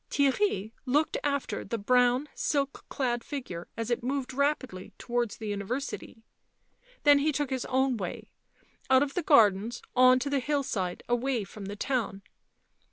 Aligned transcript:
Theirry 0.09 0.71
looked 0.87 1.17
after 1.23 1.63
the 1.63 1.77
brown, 1.77 2.27
silk 2.33 2.85
clad 2.89 3.23
figure, 3.23 3.67
as 3.77 3.91
it 3.91 4.01
moved 4.01 4.33
rapidly 4.33 4.93
towards 4.97 5.37
the 5.37 5.47
university, 5.47 6.23
then 7.03 7.19
he 7.19 7.31
took 7.31 7.51
his 7.51 7.65
own 7.65 7.97
way, 7.97 8.31
out 8.89 9.03
of 9.03 9.13
the 9.13 9.21
gardens 9.21 9.79
on 9.95 10.17
to 10.17 10.29
the 10.31 10.39
hill 10.39 10.63
side, 10.63 11.03
away 11.07 11.43
from 11.43 11.65
the 11.65 11.75
town. 11.75 12.23